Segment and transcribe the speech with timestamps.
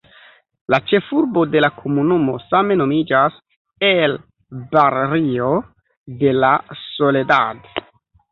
[0.73, 3.35] La ĉefurbo de la komunumo same nomiĝas
[3.91, 4.17] "El
[4.73, 5.51] Barrio
[6.23, 6.53] de la
[6.87, 7.71] Soledad".